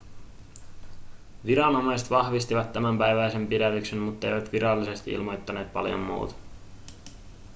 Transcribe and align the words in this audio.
viranomaiset 1.45 2.09
vahvistivat 2.09 2.73
tämänpäiväisen 2.73 3.47
pidätyksen 3.47 3.99
mutteivät 3.99 4.51
virallisesti 4.51 5.11
ilmoittaneet 5.11 5.73
paljon 5.73 5.99
muuta 5.99 6.33